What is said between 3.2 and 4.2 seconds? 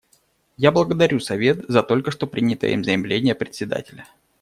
Председателя.